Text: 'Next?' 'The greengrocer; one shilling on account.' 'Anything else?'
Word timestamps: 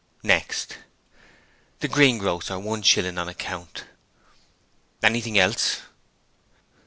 'Next?' 0.23 0.77
'The 1.81 1.87
greengrocer; 1.87 2.57
one 2.57 2.81
shilling 2.81 3.19
on 3.19 3.29
account.' 3.29 3.83
'Anything 5.03 5.37
else?' 5.37 5.81